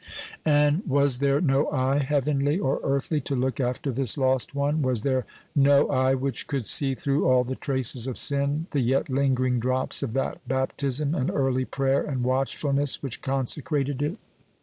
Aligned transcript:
And 0.47 0.81
was 0.87 1.19
there 1.19 1.39
no 1.39 1.69
eye, 1.69 1.99
heavenly 1.99 2.57
or 2.57 2.79
earthly, 2.81 3.21
to 3.21 3.35
look 3.35 3.59
after 3.59 3.91
this 3.91 4.17
lost 4.17 4.55
one? 4.55 4.81
Was 4.81 5.01
there 5.01 5.27
no 5.55 5.89
eye 5.89 6.15
which 6.15 6.47
could 6.47 6.65
see 6.65 6.95
through 6.95 7.27
all 7.27 7.43
the 7.43 7.55
traces 7.55 8.07
of 8.07 8.17
sin, 8.17 8.65
the 8.71 8.79
yet 8.79 9.09
lingering 9.11 9.59
drops 9.59 10.01
of 10.01 10.13
that 10.13 10.39
baptism 10.47 11.13
and 11.13 11.29
early 11.29 11.65
prayer 11.65 12.01
and 12.03 12.23
watchfulness 12.23 13.03
which 13.03 13.21
consecrated 13.21 14.01
it? 14.01 14.17